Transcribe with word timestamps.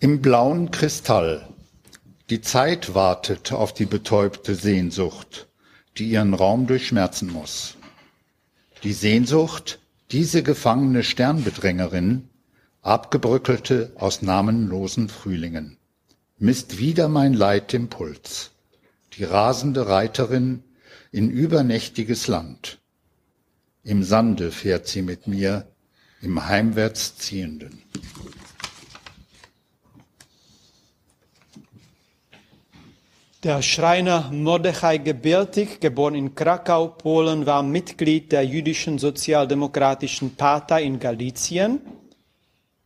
Im 0.00 0.22
blauen 0.22 0.70
Kristall. 0.70 1.48
Die 2.30 2.40
Zeit 2.40 2.94
wartet 2.94 3.50
auf 3.50 3.74
die 3.74 3.84
betäubte 3.84 4.54
Sehnsucht, 4.54 5.48
die 5.96 6.10
ihren 6.10 6.34
Raum 6.34 6.68
durchschmerzen 6.68 7.32
muss. 7.32 7.74
Die 8.84 8.92
Sehnsucht, 8.92 9.80
diese 10.12 10.44
gefangene 10.44 11.02
Sternbedrängerin, 11.02 12.28
abgebröckelte 12.80 13.90
aus 13.96 14.22
namenlosen 14.22 15.08
Frühlingen, 15.08 15.78
misst 16.38 16.78
wieder 16.78 17.08
mein 17.08 17.34
Leid 17.34 17.74
im 17.74 17.88
Puls. 17.88 18.52
Die 19.14 19.24
rasende 19.24 19.88
Reiterin 19.88 20.62
in 21.10 21.28
übernächtiges 21.28 22.28
Land. 22.28 22.78
Im 23.82 24.04
Sande 24.04 24.52
fährt 24.52 24.86
sie 24.86 25.02
mit 25.02 25.26
mir, 25.26 25.66
im 26.22 26.46
heimwärts 26.46 27.16
ziehenden. 27.16 27.82
Der 33.44 33.62
Schreiner 33.62 34.32
Mordechai 34.32 34.98
Gebirtig, 34.98 35.78
geboren 35.78 36.16
in 36.16 36.34
Krakau, 36.34 36.88
Polen, 36.88 37.46
war 37.46 37.62
Mitglied 37.62 38.32
der 38.32 38.44
jüdischen 38.44 38.98
Sozialdemokratischen 38.98 40.34
Partei 40.34 40.82
in 40.82 40.98
Galizien. 40.98 41.80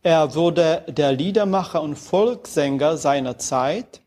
Er 0.03 0.35
wurde 0.35 0.85
der 0.87 1.11
Liedermacher 1.11 1.81
und 1.81 1.95
Volkssänger 1.95 2.97
seiner 2.97 3.39
Zeit 3.39 4.01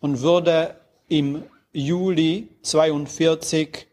und 0.00 0.22
wurde 0.22 0.76
im 1.08 1.42
Juli 1.70 2.48
42 2.62 3.88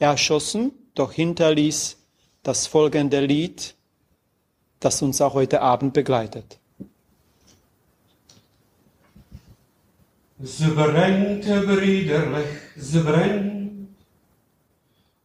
erschossen, 0.00 0.72
doch 0.96 1.12
hinterließ 1.12 1.96
das 2.42 2.66
folgende 2.66 3.20
Lied, 3.20 3.76
das 4.80 5.00
uns 5.00 5.20
auch 5.20 5.34
heute 5.34 5.62
Abend 5.62 5.92
begleitet. 5.92 6.58
Ze 10.44 10.68
brennt, 10.74 11.44
briderlich, 11.66 12.72
ze 12.76 13.00
brennt. 13.00 13.88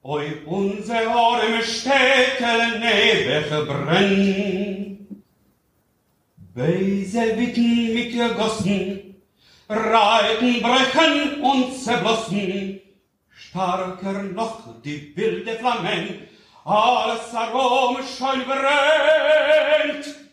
Oi, 0.02 0.44
unse 0.46 1.08
arme 1.08 1.64
Städte 1.64 2.78
nebech 2.80 3.50
brennt. 3.66 5.00
Beise 6.54 7.36
Witten 7.36 7.94
mit 7.94 8.14
ihr 8.14 8.30
Gossen, 8.36 9.16
reiten, 9.68 10.62
brechen 10.62 11.42
und 11.42 11.74
zerblossen. 11.74 12.80
Starker 13.32 14.22
noch 14.22 14.82
die 14.84 15.14
wilde 15.16 15.54
Flammen, 15.54 16.28
alles 16.64 17.34
Arom 17.34 17.98
schon 18.04 18.44
brennt. 18.46 20.27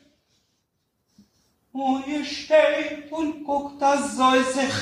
Und 1.75 2.07
ihr 2.07 2.25
steht 2.25 3.11
und 3.11 3.45
guckt, 3.45 3.83
das 3.83 4.17
soll 4.17 4.45
sich 4.45 4.75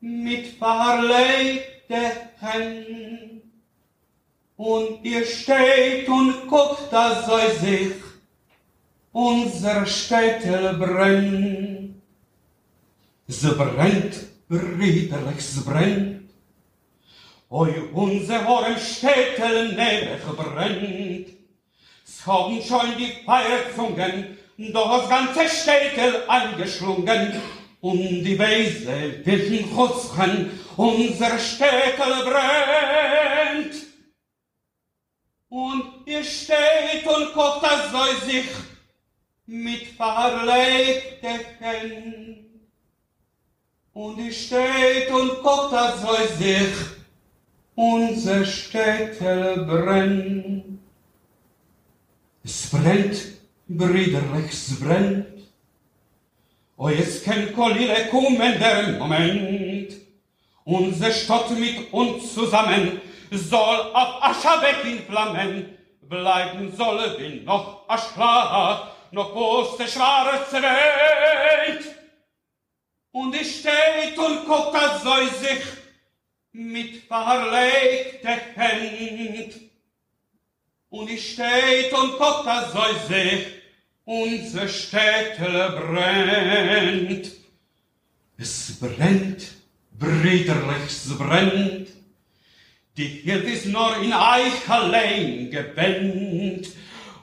mit 0.00 0.46
verlegte 0.56 2.10
Händen. 2.40 3.42
Und 4.56 5.04
ihr 5.04 5.26
steht 5.26 6.08
und 6.08 6.46
guckt, 6.48 6.90
das 6.90 7.26
soll 7.26 7.50
sich 7.60 7.92
unser 9.12 9.84
Städtel 9.84 10.72
brennt. 10.78 11.96
Sie 13.26 13.50
brennt, 13.50 14.48
brüderlich, 14.48 15.44
sie 15.44 15.60
brennt. 15.60 16.30
Oi, 17.50 17.74
unser 17.92 18.42
Horem 18.46 18.78
Städtel 18.78 19.68
nebech 19.74 20.24
brennt. 20.34 21.28
Es 22.06 22.26
haben 22.26 22.62
schon 22.62 22.96
die 22.96 23.22
Feierzungen 23.26 24.35
das 24.58 25.08
ganze 25.08 25.48
Städtel 25.48 26.22
angeschlungen, 26.28 27.40
und 27.80 28.24
die 28.24 28.38
Weise 28.38 29.24
wilden 29.24 29.70
Chutzchen, 29.72 30.58
unser 30.76 31.38
Städtel 31.38 32.24
brennt. 32.24 33.76
Und 35.48 35.84
ihr 36.04 36.24
steht 36.24 37.06
und 37.06 37.32
guckt, 37.32 37.62
das 37.62 37.92
soll 37.92 38.28
sich 38.28 38.46
mit 39.46 39.86
verlegte 39.96 41.28
Händen. 41.60 42.68
Und 43.92 44.18
ihr 44.18 44.32
steht 44.32 45.10
und 45.10 45.42
guckt, 45.42 45.72
das 45.72 46.02
soll 46.02 46.28
sich 46.38 46.74
unser 47.76 48.44
Städtel 48.44 49.64
brennt. 49.64 50.80
Es 52.42 52.68
brennt 52.68 53.35
brüderlich 53.68 54.52
es 54.52 54.80
brennt. 54.80 55.26
O 56.76 56.88
jetzt 56.88 57.24
kann 57.24 57.52
Kolile 57.54 58.08
kommen 58.10 58.58
der 58.58 58.98
Moment, 58.98 59.94
unser 60.64 61.10
Stott 61.10 61.50
mit 61.58 61.92
uns 61.92 62.34
zusammen 62.34 63.00
soll 63.30 63.80
auf 63.92 64.22
Aschabek 64.22 64.84
in 64.84 64.98
Flammen 65.04 65.76
bleiben 66.02 66.72
soll 66.76 67.16
wie 67.18 67.40
noch 67.40 67.88
Aschla, 67.88 68.92
noch 69.10 69.32
groß 69.32 69.78
der 69.78 69.88
schwarze 69.88 70.62
Welt. 70.62 71.96
Und 73.10 73.34
ich 73.34 73.60
steht 73.60 74.18
und 74.18 74.46
guckt, 74.46 74.74
als 74.74 75.02
soll 75.02 75.26
sich 75.30 75.62
mit 76.52 77.04
verlegte 77.04 78.28
Händ 78.54 79.65
und 80.90 81.10
ich 81.10 81.32
steht 81.32 81.92
und 81.92 82.12
guckt, 82.12 82.46
als 82.46 82.72
soll 82.72 82.94
sich 83.08 83.46
unser 84.04 84.68
Städtel 84.68 85.70
brennt. 85.70 87.32
Es 88.38 88.78
brennt, 88.78 89.48
brüderlich, 89.98 90.86
es 90.86 91.18
brennt. 91.18 91.88
Die 92.96 93.08
Hirt 93.24 93.44
ist 93.44 93.66
nur 93.66 93.96
in 93.98 94.12
Eich 94.12 94.68
allein 94.68 95.50
gewendet. 95.50 96.68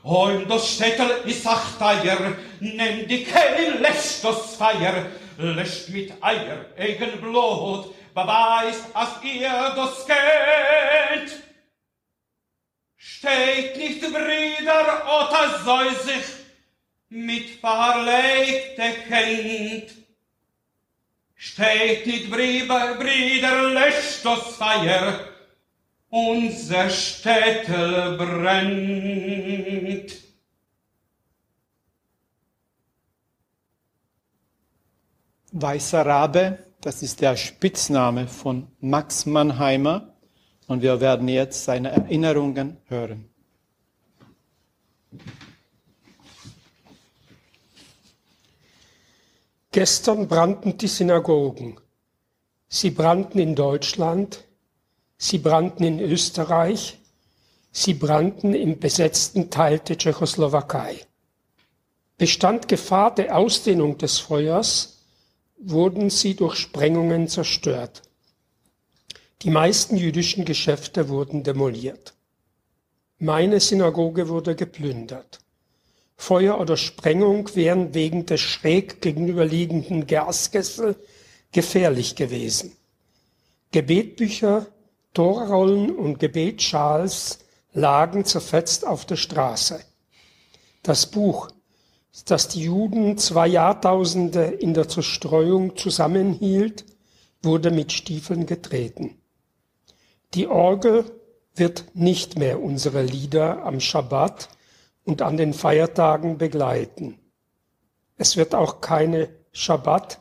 Und 0.03 0.49
das 0.49 0.75
Städtel 0.75 1.09
ist 1.25 1.47
Achteier, 1.47 2.35
nimm 2.59 3.07
die 3.07 3.23
Kehl, 3.23 3.79
lässt 3.79 4.23
das 4.23 4.55
Feier, 4.55 5.05
lässt 5.37 5.89
mit 5.89 6.11
Eier, 6.21 6.65
eigen 6.77 7.21
Blut, 7.21 7.93
beweist, 8.13 8.83
als 8.93 9.23
ihr 9.23 9.73
das 9.75 10.05
kennt. 10.05 11.43
Steht 13.05 13.75
nicht, 13.75 13.99
Brüder, 13.99 15.03
oder 15.03 15.59
sich 15.93 16.23
mit 17.09 17.49
verlegte 17.59 18.93
Kind. 19.09 19.91
Steht 21.35 22.07
nicht, 22.07 22.31
Brüder, 22.31 22.95
Brüder, 22.95 23.63
löscht 23.71 24.23
das 24.23 24.55
Feier, 24.55 25.19
unser 26.09 26.89
Städtel 26.89 28.15
brennt. 28.17 30.13
Weißer 35.51 36.05
Rabe, 36.05 36.57
das 36.79 37.03
ist 37.03 37.19
der 37.19 37.35
Spitzname 37.35 38.29
von 38.29 38.71
Max 38.79 39.25
Mannheimer 39.25 40.12
und 40.67 40.81
wir 40.81 41.01
werden 41.01 41.27
jetzt 41.27 41.65
seine 41.65 41.91
Erinnerungen 41.91 42.77
hören. 42.87 43.29
Gestern 49.71 50.27
brannten 50.27 50.77
die 50.77 50.87
Synagogen. 50.87 51.79
Sie 52.69 52.91
brannten 52.91 53.39
in 53.39 53.55
Deutschland, 53.55 54.43
sie 55.17 55.39
brannten 55.39 55.83
in 55.83 55.99
Österreich, 55.99 56.99
sie 57.71 57.95
brannten 57.95 58.53
im 58.53 58.79
besetzten 58.79 59.49
Teil 59.49 59.79
der 59.79 59.97
Tschechoslowakei. 59.97 61.05
Bestand 62.17 62.67
Gefahr 62.67 63.13
der 63.15 63.35
Ausdehnung 63.35 63.97
des 63.97 64.19
Feuers, 64.19 64.99
wurden 65.57 66.09
sie 66.09 66.35
durch 66.35 66.55
Sprengungen 66.55 67.27
zerstört. 67.27 68.03
Die 69.43 69.49
meisten 69.49 69.97
jüdischen 69.97 70.45
Geschäfte 70.45 71.09
wurden 71.09 71.43
demoliert. 71.43 72.13
Meine 73.19 73.59
Synagoge 73.59 74.29
wurde 74.29 74.55
geplündert. 74.55 75.39
Feuer 76.15 76.61
oder 76.61 76.77
Sprengung 76.77 77.53
wären 77.53 77.93
wegen 77.93 78.25
des 78.25 78.39
schräg 78.39 79.01
gegenüberliegenden 79.01 80.07
Gaskessel 80.07 80.95
gefährlich 81.51 82.15
gewesen. 82.15 82.77
Gebetbücher, 83.73 84.67
Torrollen 85.13 85.93
und 85.93 86.19
Gebetschals 86.19 87.39
lagen 87.73 88.23
zerfetzt 88.23 88.87
auf 88.87 89.05
der 89.05 89.17
Straße. 89.17 89.81
Das 90.83 91.07
Buch, 91.11 91.49
das 92.27 92.47
die 92.47 92.61
Juden 92.61 93.17
zwei 93.17 93.47
Jahrtausende 93.47 94.45
in 94.45 94.73
der 94.73 94.87
Zerstreuung 94.87 95.75
zusammenhielt, 95.75 96.85
wurde 97.41 97.71
mit 97.71 97.91
Stiefeln 97.91 98.45
getreten. 98.45 99.17
Die 100.33 100.47
Orgel 100.47 101.05
wird 101.53 101.85
nicht 101.93 102.39
mehr 102.39 102.59
unsere 102.59 103.03
Lieder 103.03 103.63
am 103.63 103.79
Schabbat 103.79 104.49
und 105.03 105.21
an 105.21 105.37
den 105.37 105.53
Feiertagen 105.53 106.39
begleiten. 106.39 107.19
Es 108.17 108.35
wird 108.35 108.55
auch 108.55 108.81
keine 108.81 109.29
Schabbat, 109.51 110.19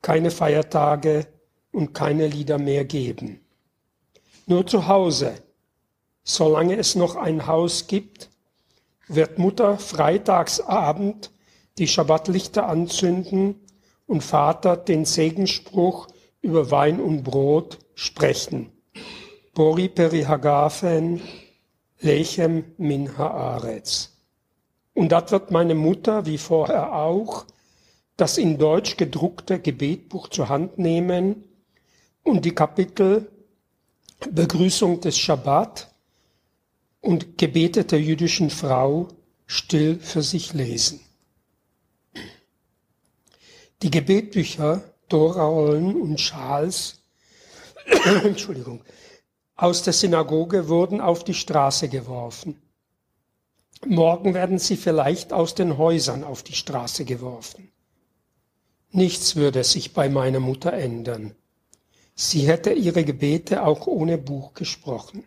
keine 0.00 0.30
Feiertage 0.30 1.26
und 1.70 1.92
keine 1.92 2.28
Lieder 2.28 2.56
mehr 2.56 2.86
geben. 2.86 3.40
Nur 4.46 4.66
zu 4.66 4.88
Hause, 4.88 5.34
solange 6.22 6.76
es 6.76 6.94
noch 6.94 7.16
ein 7.16 7.46
Haus 7.46 7.86
gibt, 7.86 8.30
wird 9.06 9.38
Mutter 9.38 9.76
freitagsabend 9.76 11.30
die 11.76 11.88
Schabbatlichter 11.88 12.66
anzünden 12.66 13.60
und 14.06 14.22
Vater 14.22 14.78
den 14.78 15.04
Segensspruch 15.04 16.08
über 16.40 16.70
Wein 16.70 17.00
und 17.00 17.22
Brot 17.22 17.78
sprechen. 17.94 18.72
Bori 19.54 19.88
peri 19.88 20.22
hagafen, 20.22 21.20
lechem 22.00 22.64
min 22.78 23.18
haaretz. 23.18 24.10
Und 24.94 25.12
das 25.12 25.30
wird 25.30 25.50
meine 25.50 25.74
Mutter, 25.74 26.26
wie 26.26 26.38
vorher 26.38 26.94
auch, 26.94 27.44
das 28.16 28.38
in 28.38 28.58
Deutsch 28.58 28.96
gedruckte 28.96 29.58
Gebetbuch 29.58 30.28
zur 30.28 30.48
Hand 30.48 30.78
nehmen 30.78 31.44
und 32.22 32.44
die 32.44 32.54
Kapitel 32.54 33.30
Begrüßung 34.30 35.00
des 35.00 35.18
Schabbat 35.18 35.92
und 37.00 37.36
Gebete 37.36 37.84
der 37.84 38.00
jüdischen 38.00 38.50
Frau 38.50 39.08
still 39.46 39.98
für 39.98 40.22
sich 40.22 40.54
lesen. 40.54 41.00
Die 43.82 43.90
Gebetbücher 43.90 44.82
Dora 45.08 45.48
Ollen 45.48 46.00
und 46.00 46.16
Charles 46.16 47.02
Entschuldigung, 48.24 48.82
aus 49.62 49.84
der 49.84 49.92
Synagoge 49.92 50.68
wurden 50.68 51.00
auf 51.00 51.22
die 51.22 51.34
Straße 51.34 51.88
geworfen. 51.88 52.60
Morgen 53.86 54.34
werden 54.34 54.58
sie 54.58 54.76
vielleicht 54.76 55.32
aus 55.32 55.54
den 55.54 55.78
Häusern 55.78 56.24
auf 56.24 56.42
die 56.42 56.54
Straße 56.54 57.04
geworfen. 57.04 57.70
Nichts 58.90 59.36
würde 59.36 59.62
sich 59.62 59.92
bei 59.92 60.08
meiner 60.08 60.40
Mutter 60.40 60.72
ändern. 60.72 61.36
Sie 62.16 62.48
hätte 62.48 62.72
ihre 62.72 63.04
Gebete 63.04 63.64
auch 63.64 63.86
ohne 63.86 64.18
Buch 64.18 64.52
gesprochen. 64.54 65.22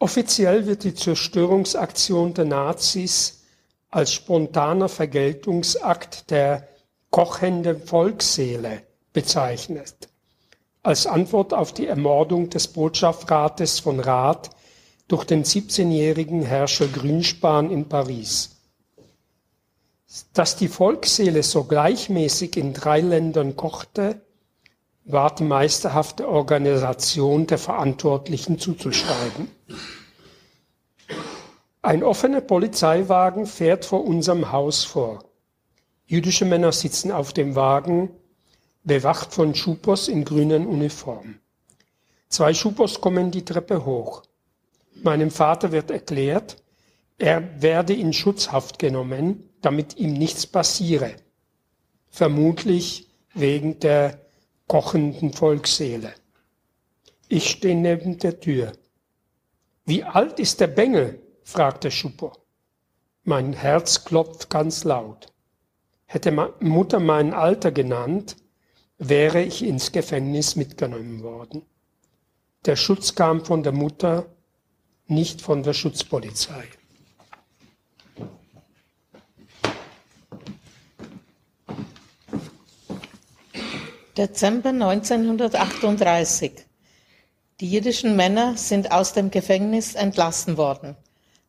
Offiziell 0.00 0.66
wird 0.66 0.82
die 0.82 0.94
Zerstörungsaktion 0.94 2.34
der 2.34 2.46
Nazis 2.46 3.44
als 3.90 4.12
spontaner 4.12 4.88
Vergeltungsakt 4.88 6.32
der 6.32 6.66
kochenden 7.10 7.80
Volksseele 7.80 8.82
bezeichnet, 9.12 10.08
als 10.84 11.06
Antwort 11.06 11.54
auf 11.54 11.72
die 11.72 11.86
Ermordung 11.86 12.50
des 12.50 12.68
Botschaftsrates 12.68 13.80
von 13.80 14.00
Rath 14.00 14.50
durch 15.08 15.24
den 15.24 15.42
17-jährigen 15.42 16.42
Herrscher 16.42 16.86
Grünspan 16.86 17.70
in 17.70 17.88
Paris. 17.88 18.50
Dass 20.34 20.56
die 20.56 20.68
Volksseele 20.68 21.42
so 21.42 21.64
gleichmäßig 21.64 22.58
in 22.58 22.74
drei 22.74 23.00
Ländern 23.00 23.56
kochte, 23.56 24.20
war 25.04 25.34
die 25.34 25.44
meisterhafte 25.44 26.28
Organisation 26.28 27.46
der 27.46 27.58
Verantwortlichen 27.58 28.58
zuzuschreiben. 28.58 29.50
Ein 31.82 32.02
offener 32.02 32.40
Polizeiwagen 32.40 33.46
fährt 33.46 33.84
vor 33.84 34.04
unserem 34.04 34.52
Haus 34.52 34.84
vor. 34.84 35.24
Jüdische 36.06 36.44
Männer 36.44 36.72
sitzen 36.72 37.10
auf 37.10 37.32
dem 37.32 37.54
Wagen, 37.56 38.10
bewacht 38.84 39.32
von 39.32 39.54
Schupos 39.54 40.08
in 40.08 40.24
grünen 40.24 40.66
Uniform. 40.66 41.40
Zwei 42.28 42.52
Schupos 42.52 43.00
kommen 43.00 43.30
die 43.30 43.44
Treppe 43.44 43.84
hoch. 43.84 44.22
Meinem 45.02 45.30
Vater 45.30 45.72
wird 45.72 45.90
erklärt, 45.90 46.62
er 47.18 47.62
werde 47.62 47.94
in 47.94 48.12
Schutzhaft 48.12 48.78
genommen, 48.78 49.48
damit 49.62 49.96
ihm 49.96 50.12
nichts 50.12 50.46
passiere. 50.46 51.16
Vermutlich 52.10 53.08
wegen 53.34 53.80
der 53.80 54.20
kochenden 54.66 55.32
Volksseele. 55.32 56.12
Ich 57.28 57.50
stehe 57.50 57.76
neben 57.76 58.18
der 58.18 58.40
Tür. 58.40 58.72
Wie 59.86 60.04
alt 60.04 60.38
ist 60.38 60.60
der 60.60 60.66
Bengel? 60.68 61.20
fragte 61.42 61.90
Schupo. 61.90 62.32
Mein 63.22 63.52
Herz 63.52 64.04
klopft 64.04 64.50
ganz 64.50 64.84
laut. 64.84 65.32
Hätte 66.06 66.30
Mutter 66.60 67.00
mein 67.00 67.32
Alter 67.32 67.72
genannt, 67.72 68.36
wäre 68.98 69.42
ich 69.42 69.62
ins 69.64 69.92
Gefängnis 69.92 70.56
mitgenommen 70.56 71.22
worden. 71.22 71.62
Der 72.64 72.76
Schutz 72.76 73.14
kam 73.14 73.44
von 73.44 73.62
der 73.62 73.72
Mutter, 73.72 74.26
nicht 75.06 75.42
von 75.42 75.62
der 75.62 75.74
Schutzpolizei. 75.74 76.64
Dezember 84.16 84.68
1938. 84.70 86.52
Die 87.60 87.70
jüdischen 87.70 88.14
Männer 88.16 88.56
sind 88.56 88.92
aus 88.92 89.12
dem 89.12 89.30
Gefängnis 89.30 89.94
entlassen 89.94 90.56
worden. 90.56 90.96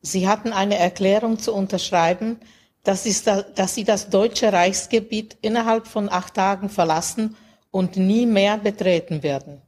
Sie 0.02 0.28
hatten 0.28 0.52
eine 0.52 0.78
Erklärung 0.78 1.40
zu 1.40 1.54
unterschreiben, 1.54 2.40
dass 2.86 3.04
sie, 3.04 3.16
dass 3.56 3.76
sie 3.76 3.84
das 3.84 4.10
deutsche 4.10 4.54
Reichsgebiet 4.54 5.38
innerhalb 5.42 5.88
von 5.88 6.08
acht 6.10 6.36
Tagen 6.36 6.70
verlassen 6.70 7.36
und 7.72 7.98
nie 7.98 8.26
mehr 8.26 8.58
betreten 8.58 9.22
werden. 9.24 9.62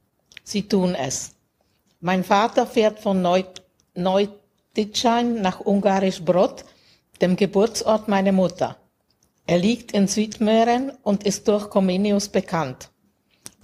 Sie 0.44 0.66
tun 0.66 0.94
es. 0.94 1.32
Mein 2.00 2.24
Vater 2.24 2.66
fährt 2.66 3.00
von 3.00 3.20
Neutitschein 3.94 5.42
nach 5.42 5.60
Ungarisch 5.60 6.24
Brod, 6.24 6.64
dem 7.20 7.36
Geburtsort 7.36 8.08
meiner 8.08 8.32
Mutter. 8.32 8.76
Er 9.46 9.58
liegt 9.58 9.92
in 9.92 10.06
Südmähren 10.06 10.92
und 11.02 11.24
ist 11.24 11.48
durch 11.48 11.68
Comenius 11.70 12.28
bekannt. 12.28 12.90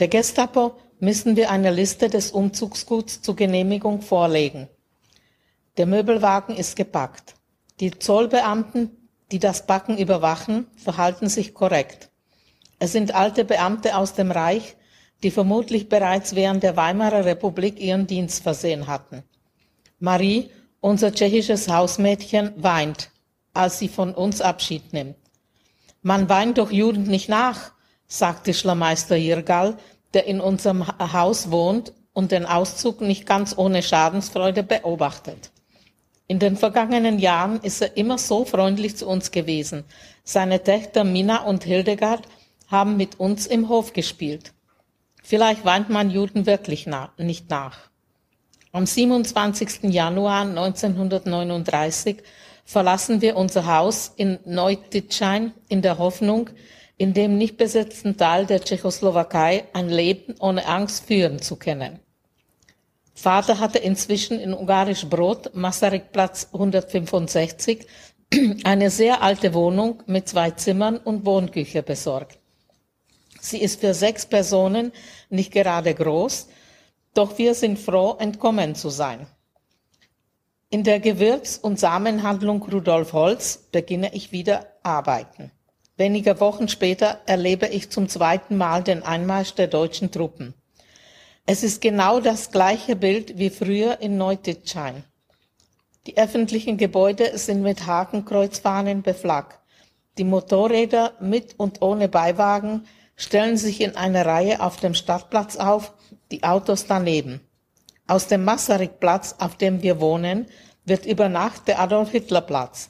Der 0.01 0.09
Gestapo 0.09 0.75
müssen 0.99 1.37
wir 1.37 1.51
eine 1.51 1.71
Liste 1.71 2.11
des 2.11 2.33
Umzugsguts 2.33 3.23
zur 3.23 3.37
Genehmigung 3.37 4.03
vorlegen. 4.03 4.69
Der 5.77 5.87
Möbelwagen 5.87 6.57
ist 6.57 6.75
gepackt. 6.75 7.35
Die 7.81 7.93
Zollbeamten, 7.93 9.04
die 9.33 9.39
das 9.39 9.67
Backen 9.67 9.99
überwachen, 9.99 10.67
verhalten 10.77 11.29
sich 11.29 11.55
korrekt. 11.55 12.11
Es 12.79 12.93
sind 12.93 13.15
alte 13.15 13.45
Beamte 13.45 13.97
aus 13.97 14.15
dem 14.15 14.31
Reich, 14.31 14.77
die 15.23 15.31
vermutlich 15.31 15.89
bereits 15.89 16.35
während 16.35 16.63
der 16.63 16.77
Weimarer 16.77 17.25
Republik 17.25 17.81
ihren 17.81 18.07
Dienst 18.07 18.43
versehen 18.43 18.87
hatten. 18.87 19.23
Marie, 19.99 20.51
unser 20.81 21.13
tschechisches 21.13 21.69
Hausmädchen, 21.69 22.53
weint, 22.57 23.11
als 23.55 23.79
sie 23.79 23.89
von 23.89 24.15
uns 24.15 24.43
Abschied 24.43 24.93
nimmt. 24.93 25.17
Man 26.03 26.29
weint 26.29 26.59
doch 26.59 26.71
Juden 26.71 27.05
nicht 27.05 27.31
nach, 27.31 27.73
sagte 28.07 28.53
Schlameister 28.53 29.17
Jirgal, 29.17 29.79
der 30.13 30.27
in 30.27 30.41
unserem 30.41 30.87
Haus 30.87 31.51
wohnt 31.51 31.95
und 32.13 32.31
den 32.31 32.45
Auszug 32.45 33.01
nicht 33.01 33.25
ganz 33.25 33.57
ohne 33.57 33.83
Schadensfreude 33.83 34.63
beobachtet. 34.63 35.51
In 36.27 36.39
den 36.39 36.57
vergangenen 36.57 37.19
Jahren 37.19 37.61
ist 37.61 37.83
er 37.83 37.97
immer 37.99 38.17
so 38.17 38.47
freundlich 38.47 38.97
zu 38.97 39.07
uns 39.07 39.31
gewesen. 39.31 39.85
Seine 40.25 40.63
Töchter 40.63 41.05
Mina 41.05 41.45
und 41.45 41.65
Hildegard 41.65 42.23
haben 42.69 42.97
mit 42.97 43.21
uns 43.21 43.47
im 43.47 43.69
Hof 43.69 43.93
gespielt. 43.93 44.55
Vielleicht 45.23 45.65
weint 45.67 45.91
man 45.91 46.11
Juden 46.11 46.47
wirklich 46.47 46.87
na 46.87 47.13
nicht 47.19 47.51
nach. 47.51 47.91
Am 48.73 48.87
27. 48.87 49.85
Januar 49.85 50.43
1939 50.43 52.23
verlassen 52.65 53.21
wir 53.21 53.37
unser 53.37 53.67
Haus 53.67 54.13
in 54.17 54.39
Neutitschein 54.47 55.53
in 55.69 55.83
der 55.83 55.99
Hoffnung, 55.99 56.51
in 56.97 57.13
dem 57.13 57.37
nicht 57.37 57.57
besetzten 57.57 58.17
Teil 58.17 58.47
der 58.47 58.63
Tschechoslowakei 58.63 59.65
ein 59.75 59.91
Leben 59.91 60.35
ohne 60.41 60.67
Angst 60.67 61.07
führen 61.07 61.41
zu 61.41 61.57
können. 61.57 62.01
Vater 63.15 63.61
hatte 63.61 63.79
inzwischen 63.79 64.41
in 64.41 64.53
Ungarisch 64.53 65.07
Brot, 65.09 65.55
Masarykplatz 65.55 66.49
165, 66.53 67.87
eine 68.65 68.91
sehr 68.91 69.23
alte 69.23 69.55
Wohnung 69.55 70.03
mit 70.07 70.29
zwei 70.29 70.51
Zimmern 70.51 70.99
und 70.99 71.25
Wohnküche 71.25 71.83
besorgt. 71.83 72.39
Sie 73.41 73.59
ist 73.59 73.81
für 73.81 73.95
sechs 73.95 74.27
Personen 74.27 74.93
nicht 75.31 75.53
gerade 75.53 75.95
groß, 75.95 76.49
doch 77.15 77.39
wir 77.39 77.55
sind 77.55 77.79
froh, 77.79 78.17
entkommen 78.19 78.75
zu 78.75 78.91
sein. 78.91 79.27
In 80.71 80.83
der 80.83 80.99
Gewürz- 80.99 81.59
und 81.59 81.79
Samenhandlung 81.79 82.63
Rudolf 82.63 83.13
Holz 83.13 83.69
beginne 83.71 84.13
ich 84.13 84.33
wieder 84.33 84.67
arbeiten. 84.83 85.53
Wenige 85.97 86.41
Wochen 86.41 86.69
später 86.69 87.21
erlebe 87.27 87.69
ich 87.69 87.91
zum 87.91 88.09
zweiten 88.09 88.57
Mal 88.57 88.83
den 88.83 89.05
Einmarsch 89.05 89.55
der 89.55 89.69
deutschen 89.69 90.11
Truppen. 90.11 90.55
Es 91.47 91.63
ist 91.63 91.83
genau 91.83 92.21
das 92.21 92.51
gleiche 92.53 92.97
Bild 92.97 93.37
wie 93.39 93.51
früher 93.51 94.01
in 94.01 94.17
Neutitschein. 94.17 95.05
Die 96.07 96.17
öffentlichen 96.17 96.79
Gebäude 96.79 97.37
sind 97.37 97.61
mit 97.61 97.87
Hakenkreuzfahnen 97.87 99.03
beflaggt. 99.03 99.59
Die 100.17 100.25
Motorräder 100.25 101.13
mit 101.21 101.55
und 101.59 101.83
ohne 101.83 102.09
Beiwagen 102.09 102.87
stellen 103.15 103.59
sich 103.59 103.83
in 103.83 103.95
eine 103.95 104.25
Reihe 104.25 104.61
auf 104.61 104.79
dem 104.79 104.95
Stadtplatz 104.95 105.57
auf, 105.57 105.93
die 106.31 106.43
Autos 106.43 106.87
daneben. 106.87 107.41
Aus 108.07 108.27
dem 108.27 108.43
Masarykplatz, 108.45 109.35
auf 109.39 109.59
dem 109.59 109.83
wir 109.83 110.01
wohnen, 110.01 110.47
wird 110.87 111.05
über 111.05 111.29
Nacht 111.29 111.69
der 111.69 111.79
Adolf-Hitler-Platz. 111.79 112.89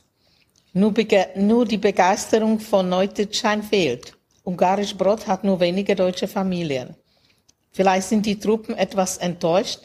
Nur, 0.75 0.95
nur 1.35 1.65
die 1.65 1.79
Begeisterung 1.79 2.61
von 2.61 2.89
Neutitschein 2.89 3.65
fehlt. 3.65 4.17
Ungarisch 4.45 4.97
Brot 4.97 5.27
hat 5.27 5.43
nur 5.43 5.59
wenige 5.59 5.97
deutsche 5.97 6.29
Familien. 6.29 6.95
Vielleicht 7.75 8.09
sind 8.09 8.25
die 8.25 8.39
Truppen 8.39 8.77
etwas 8.77 9.19
enttäuscht, 9.19 9.81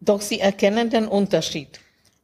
doch 0.00 0.22
sie 0.22 0.40
erkennen 0.40 0.88
den 0.88 1.06
Unterschied. 1.06 1.78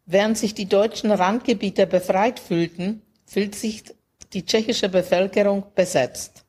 Während 0.06 0.38
sich 0.38 0.54
die 0.54 0.66
deutschen 0.66 1.10
Randgebiete 1.10 1.86
befreit 1.86 2.40
fühlten, 2.40 3.02
fühlt 3.26 3.54
sich 3.54 3.84
die 4.32 4.46
tschechische 4.46 4.88
Bevölkerung 4.88 5.64
besetzt. 5.74 6.44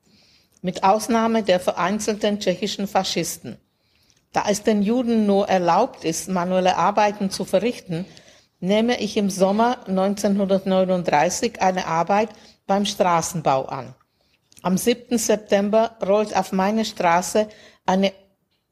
Mit 0.61 0.83
Ausnahme 0.85 1.43
der 1.43 1.59
vereinzelten 1.59 2.39
tschechischen 2.39 2.87
Faschisten. 2.87 3.57
Da 4.31 4.45
es 4.49 4.63
den 4.63 4.81
Juden 4.81 5.25
nur 5.25 5.49
erlaubt 5.49 6.05
ist, 6.05 6.29
manuelle 6.29 6.77
Arbeiten 6.77 7.29
zu 7.29 7.43
verrichten, 7.43 8.05
nehme 8.61 9.01
ich 9.01 9.17
im 9.17 9.29
Sommer 9.29 9.85
1939 9.85 11.61
eine 11.61 11.85
Arbeit 11.87 12.29
beim 12.65 12.85
Straßenbau 12.85 13.65
an. 13.65 13.93
Am 14.61 14.77
7. 14.77 15.17
September 15.17 15.97
rollt 16.05 16.33
auf 16.33 16.53
meine 16.53 16.85
Straße 16.85 17.49
eine 17.85 18.13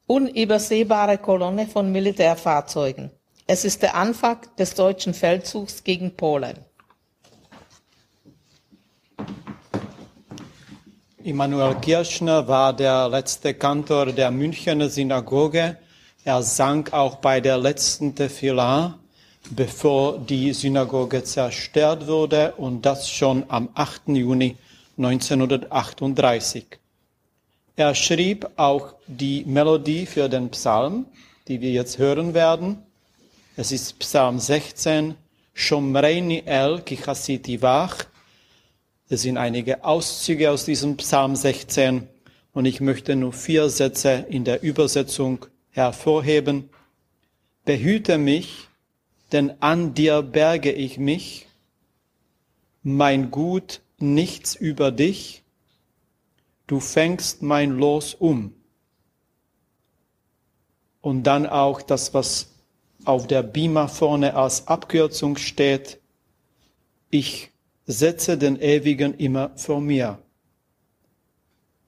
unübersehbare 0.06 1.18
Kolonne 1.18 1.66
von 1.66 1.92
Militärfahrzeugen. 1.92 3.10
Es 3.46 3.64
ist 3.64 3.82
der 3.82 3.94
Anfang 3.94 4.38
des 4.58 4.74
deutschen 4.74 5.14
Feldzugs 5.14 5.84
gegen 5.84 6.16
Polen. 6.16 6.58
Immanuel 11.24 11.76
Kirchner 11.76 12.48
war 12.48 12.72
der 12.72 13.08
letzte 13.08 13.54
Kantor 13.54 14.06
der 14.06 14.30
Münchner 14.30 14.88
Synagoge. 14.88 15.76
Er 16.24 16.42
sang 16.42 16.88
auch 16.92 17.16
bei 17.16 17.40
der 17.40 17.58
letzten 17.58 18.14
Tefillah, 18.14 18.98
bevor 19.50 20.18
die 20.18 20.52
Synagoge 20.52 21.22
zerstört 21.22 22.06
wurde 22.06 22.54
und 22.56 22.84
das 22.86 23.08
schon 23.08 23.44
am 23.48 23.68
8. 23.74 24.08
Juni 24.08 24.56
1938. 24.98 26.81
Er 27.74 27.94
schrieb 27.94 28.50
auch 28.56 28.94
die 29.06 29.44
Melodie 29.46 30.04
für 30.04 30.28
den 30.28 30.50
Psalm, 30.50 31.06
die 31.48 31.62
wir 31.62 31.70
jetzt 31.70 31.96
hören 31.96 32.34
werden. 32.34 32.82
Es 33.56 33.72
ist 33.72 33.98
Psalm 33.98 34.38
16, 34.38 35.14
Shomreini 35.54 36.42
el 36.44 36.82
kichasiti 36.82 37.62
vach. 37.62 38.04
Es 39.08 39.22
sind 39.22 39.38
einige 39.38 39.84
Auszüge 39.84 40.50
aus 40.50 40.66
diesem 40.66 40.98
Psalm 40.98 41.34
16 41.34 42.08
und 42.52 42.66
ich 42.66 42.82
möchte 42.82 43.16
nur 43.16 43.32
vier 43.32 43.70
Sätze 43.70 44.26
in 44.28 44.44
der 44.44 44.62
Übersetzung 44.62 45.46
hervorheben. 45.70 46.68
Behüte 47.64 48.18
mich, 48.18 48.68
denn 49.32 49.54
an 49.60 49.94
dir 49.94 50.20
berge 50.20 50.72
ich 50.72 50.98
mich. 50.98 51.46
Mein 52.82 53.30
Gut 53.30 53.80
nichts 53.98 54.54
über 54.56 54.90
dich, 54.90 55.41
du 56.66 56.80
fängst 56.80 57.42
mein 57.42 57.72
Los 57.78 58.14
um. 58.14 58.54
Und 61.00 61.24
dann 61.24 61.46
auch 61.46 61.82
das, 61.82 62.14
was 62.14 62.52
auf 63.04 63.26
der 63.26 63.42
Bima 63.42 63.88
vorne 63.88 64.34
als 64.34 64.68
Abkürzung 64.68 65.36
steht, 65.36 65.98
ich 67.10 67.50
setze 67.86 68.38
den 68.38 68.60
Ewigen 68.60 69.14
immer 69.14 69.50
vor 69.56 69.80
mir. 69.80 70.18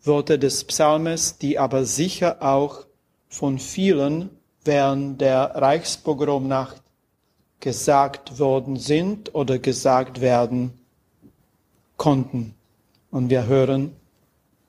Worte 0.03 0.39
des 0.39 0.65
Psalmes, 0.65 1.39
die 1.39 1.59
aber 1.59 1.85
sicher 1.85 2.43
auch 2.43 2.87
von 3.29 3.59
vielen 3.59 4.31
während 4.65 5.21
der 5.21 5.55
Reichspogromnacht 5.55 6.83
gesagt 7.61 8.39
worden 8.39 8.77
sind 8.77 9.35
oder 9.35 9.59
gesagt 9.59 10.21
werden 10.21 10.75
konnten. 11.97 12.55
Und 13.11 13.31
wir 13.31 13.47
hören 13.47 13.97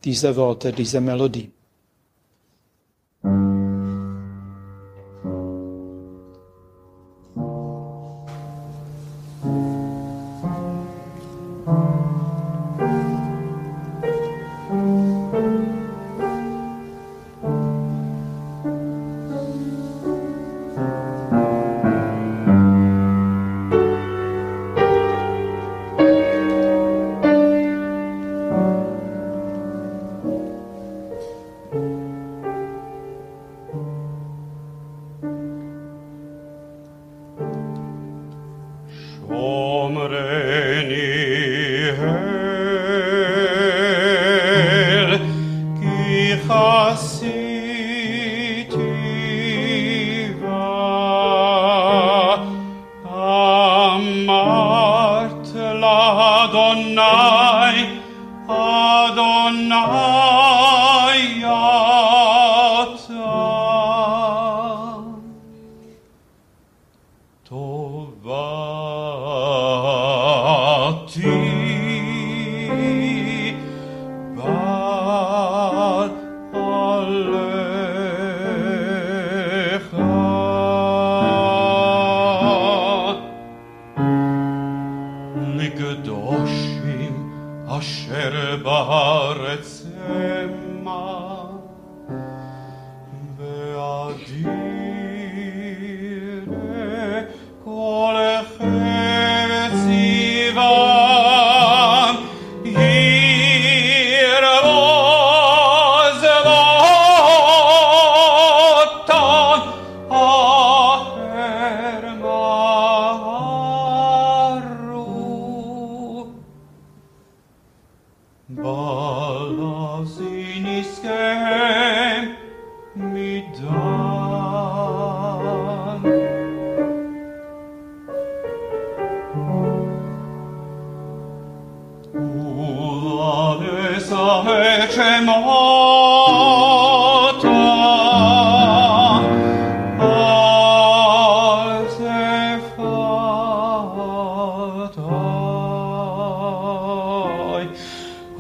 diese 0.05 0.35
Worte, 0.35 0.71
diese 0.71 1.01
Melodie. 1.01 1.54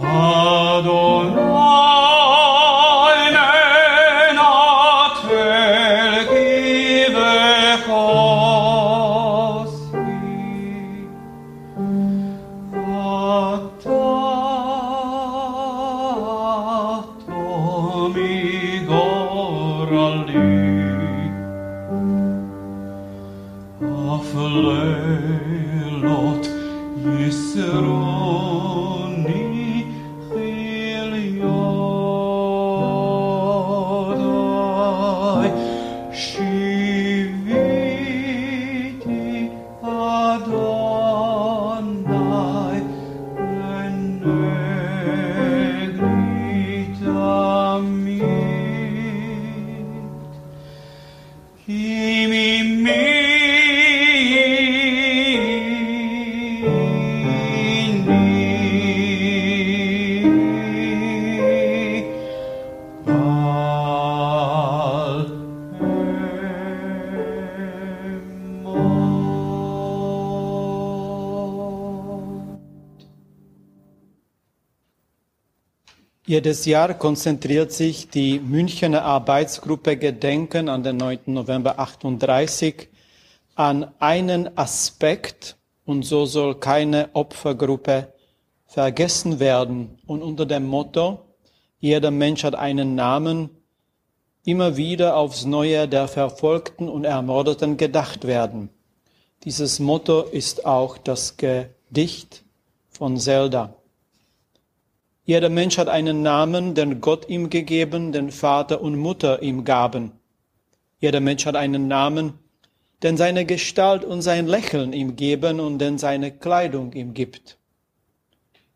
아돈 0.07 1.35
Jedes 76.27 76.65
Jahr 76.65 76.95
konzentriert 76.95 77.71
sich 77.71 78.09
die 78.09 78.39
Münchner 78.39 79.03
Arbeitsgruppe 79.03 79.95
Gedenken 79.95 80.69
an 80.69 80.81
den 80.81 80.97
9. 80.97 81.19
November 81.27 81.77
38 81.77 82.89
an 83.53 83.93
einen 83.99 84.57
Aspekt 84.57 85.55
und 85.85 86.01
so 86.01 86.25
soll 86.25 86.55
keine 86.55 87.11
Opfergruppe 87.13 88.11
vergessen 88.65 89.39
werden. 89.39 89.99
Und 90.07 90.23
unter 90.23 90.47
dem 90.47 90.65
Motto, 90.65 91.19
jeder 91.79 92.09
Mensch 92.09 92.43
hat 92.43 92.55
einen 92.55 92.95
Namen, 92.95 93.51
immer 94.45 94.77
wieder 94.77 95.17
aufs 95.17 95.45
Neue 95.45 95.87
der 95.87 96.07
Verfolgten 96.07 96.89
und 96.89 97.03
Ermordeten 97.03 97.77
gedacht 97.77 98.25
werden. 98.25 98.69
Dieses 99.43 99.79
Motto 99.79 100.23
ist 100.23 100.65
auch 100.65 100.97
das 100.97 101.37
Gedicht 101.37 102.43
von 102.89 103.17
Zelda. 103.17 103.75
Jeder 105.27 105.49
Mensch 105.49 105.79
hat 105.79 105.89
einen 105.89 106.21
Namen, 106.21 106.75
den 106.75 107.01
Gott 107.01 107.27
ihm 107.29 107.49
gegeben, 107.49 108.11
den 108.11 108.29
Vater 108.29 108.79
und 108.81 108.95
Mutter 108.95 109.41
ihm 109.41 109.63
gaben. 109.63 110.11
Jeder 110.99 111.19
Mensch 111.19 111.47
hat 111.47 111.55
einen 111.55 111.87
Namen, 111.87 112.33
den 113.01 113.17
seine 113.17 113.43
Gestalt 113.45 114.05
und 114.05 114.21
sein 114.21 114.45
Lächeln 114.45 114.93
ihm 114.93 115.15
geben 115.15 115.59
und 115.59 115.79
den 115.79 115.97
seine 115.97 116.31
Kleidung 116.31 116.93
ihm 116.93 117.15
gibt. 117.15 117.57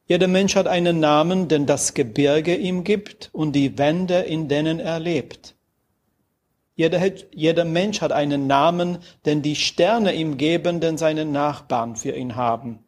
Jeder 0.07 0.27
Mensch 0.27 0.55
hat 0.55 0.67
einen 0.67 0.99
Namen, 0.99 1.49
den 1.49 1.67
das 1.67 1.93
Gebirge 1.93 2.55
ihm 2.55 2.83
gibt 2.83 3.29
und 3.31 3.55
die 3.55 3.77
Wände, 3.77 4.15
in 4.15 4.47
denen 4.47 4.79
er 4.79 4.99
lebt. 4.99 5.53
Jeder, 6.75 6.99
jeder 7.31 7.65
Mensch 7.65 8.01
hat 8.01 8.11
einen 8.11 8.47
Namen, 8.47 8.97
den 9.23 9.43
die 9.43 9.55
Sterne 9.55 10.15
ihm 10.15 10.37
geben, 10.37 10.79
den 10.79 10.97
seine 10.97 11.25
Nachbarn 11.25 11.95
für 11.95 12.15
ihn 12.15 12.35
haben. 12.35 12.79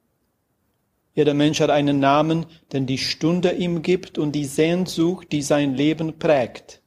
Jeder 1.14 1.34
Mensch 1.34 1.60
hat 1.60 1.70
einen 1.70 2.00
Namen, 2.00 2.46
den 2.72 2.86
die 2.86 2.98
Stunde 2.98 3.52
ihm 3.52 3.82
gibt 3.82 4.18
und 4.18 4.32
die 4.34 4.46
Sehnsucht, 4.46 5.32
die 5.32 5.42
sein 5.42 5.76
Leben 5.76 6.20
prägt. 6.20 6.82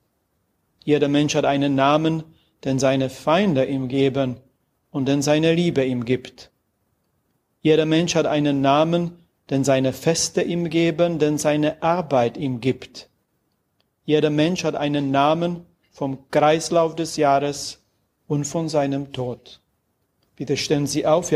Jeder 0.85 1.09
Mensch 1.09 1.35
hat 1.35 1.45
einen 1.45 1.75
Namen, 1.75 2.23
den 2.65 2.79
seine 2.79 3.11
Feinde 3.11 3.67
ihm 3.67 3.89
geben 3.89 4.41
und 4.91 5.07
den 5.09 5.23
seine 5.23 5.55
Liebe 5.55 5.85
ihm 5.85 6.05
gibt. 6.05 6.51
Jeder 7.61 7.87
Mensch 7.87 8.15
hat 8.15 8.27
einen 8.27 8.61
Namen, 8.61 9.19
den 9.51 9.65
seine 9.65 9.93
Feste 9.93 10.43
ihm 10.43 10.71
geben, 10.71 11.19
den 11.19 11.37
seine 11.37 11.83
Arbeit 11.83 12.37
ihm 12.37 12.61
gibt. 12.61 13.11
Jeder 14.05 14.31
Mensch 14.31 14.65
hat 14.65 14.75
einen 14.75 15.11
Namen 15.11 15.67
vom 15.91 16.31
Kreislauf 16.31 16.95
des 16.97 17.17
Jahres 17.17 17.83
und 18.27 18.45
von 18.45 18.69
seinem 18.69 19.13
Tod. 19.13 19.61
Bitte 20.37 20.57
stellen 20.57 20.87
Sie 20.87 21.07
auf 21.07 21.31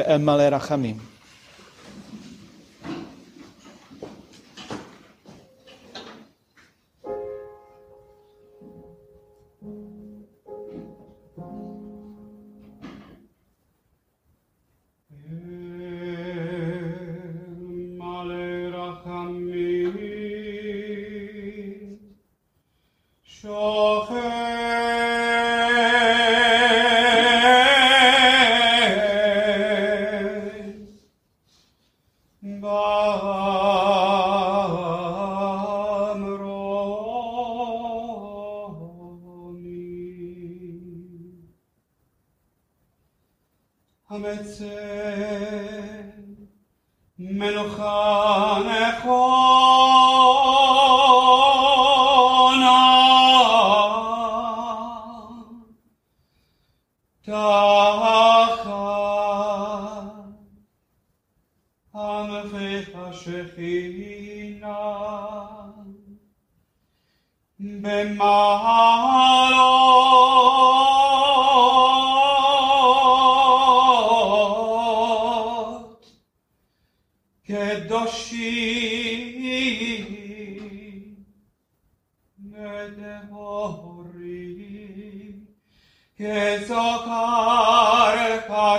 מלוכה 47.38 48.58
נכון 48.64 49.77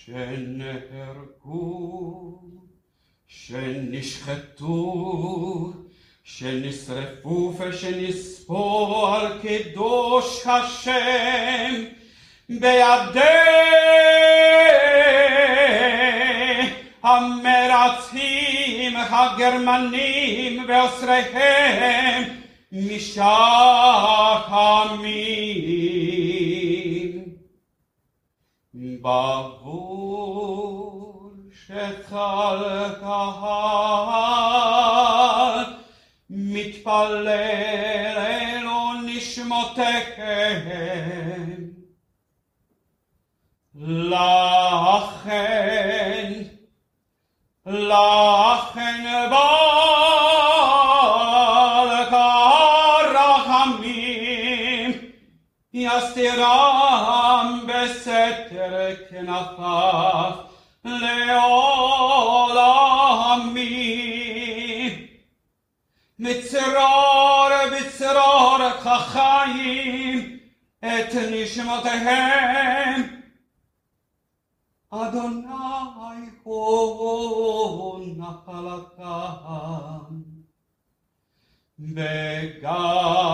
שנהרגו, 0.07 1.51
שנשחטו, 3.27 4.73
שנשרפו 6.23 7.53
ושנספו 7.59 9.07
על 9.07 9.39
קידוש 9.41 10.47
השם 10.47 11.83
בידי 12.49 13.19
המרצחים 17.03 18.97
הגרמנים 18.97 20.65
ואוסריהם 20.67 22.23
משחמים. 22.71 23.27
ברור 29.01 30.37
שקהל 31.67 32.89
קהל 32.99 34.17
מתפלל 36.29 37.27
אלו 38.17 38.93
נשמותיכם 39.05 40.61
לכן 43.75 45.37
לכן 47.65 49.03
בעל 49.29 50.49
כרחמים 52.09 53.87
יסתירה 55.73 56.76
tere 58.49 59.07
che 59.07 59.21
nafas 59.21 60.35
le 60.83 61.19
olami 61.33 62.77
mitzror 66.17 67.51
mitzror 67.71 68.61
chachayim 68.83 70.19
et 70.81 71.13
nishmatahem 71.31 72.99
Adonai 74.89 76.31
ho 76.45 77.99
nachalatam 78.19 80.13
began 81.77 83.26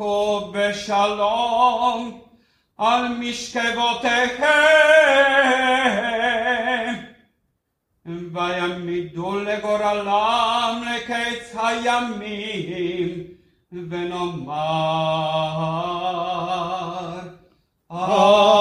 ואנוכו 0.00 0.52
בשלום 0.52 2.20
על 2.78 3.08
משכבותיהם, 3.08 4.44
ויעמידו 8.32 9.38
לגורלם 9.38 10.82
לקץ 10.94 11.56
הימים, 11.56 13.24
ונאמר 13.72 15.16
Amen. 17.88 18.59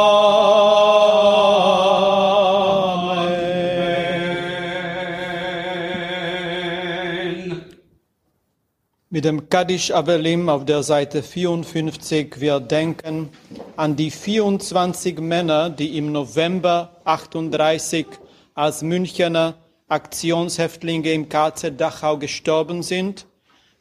Mit 9.20 9.26
dem 9.26 9.50
Kaddish 9.50 9.90
Avelim 9.90 10.48
auf 10.48 10.64
der 10.64 10.82
Seite 10.82 11.22
54 11.22 12.40
wir 12.40 12.58
denken 12.58 13.28
an 13.76 13.94
die 13.94 14.10
24 14.10 15.20
Männer, 15.20 15.68
die 15.68 15.98
im 15.98 16.10
November 16.10 16.96
38 17.04 18.06
als 18.54 18.80
Münchener 18.80 19.56
Aktionshäftlinge 19.88 21.12
im 21.12 21.28
KZ 21.28 21.78
Dachau 21.78 22.16
gestorben 22.16 22.82
sind. 22.82 23.26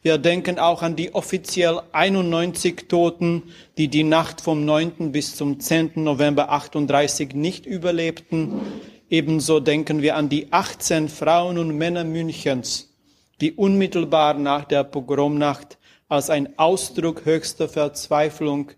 Wir 0.02 0.18
denken 0.18 0.58
auch 0.58 0.82
an 0.82 0.94
die 0.94 1.14
offiziell 1.14 1.80
91 1.92 2.86
Toten, 2.88 3.44
die 3.78 3.88
die 3.88 4.04
Nacht 4.04 4.42
vom 4.42 4.66
9. 4.66 5.10
bis 5.10 5.36
zum 5.36 5.58
10. 5.58 5.92
November 5.94 6.50
38 6.50 7.32
nicht 7.32 7.64
überlebten. 7.64 8.60
Ebenso 9.08 9.58
denken 9.58 10.02
wir 10.02 10.16
an 10.16 10.28
die 10.28 10.52
18 10.52 11.08
Frauen 11.08 11.56
und 11.56 11.78
Männer 11.78 12.04
Münchens, 12.04 12.89
die 13.40 13.52
unmittelbar 13.52 14.34
nach 14.34 14.64
der 14.64 14.84
Pogromnacht 14.84 15.78
als 16.08 16.28
ein 16.30 16.58
Ausdruck 16.58 17.24
höchster 17.24 17.68
Verzweiflung 17.68 18.72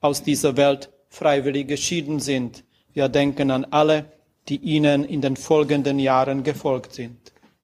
aus 0.00 0.22
dieser 0.22 0.56
Welt 0.56 0.90
freiwillig 1.08 1.68
geschieden 1.68 2.20
sind. 2.20 2.64
Wir 2.92 3.08
denken 3.08 3.50
an 3.50 3.64
alle, 3.66 4.06
die 4.48 4.56
ihnen 4.56 5.04
in 5.04 5.20
den 5.20 5.36
folgenden 5.36 5.98
Jahren 5.98 6.42
gefolgt 6.42 6.94
sind. 6.94 7.31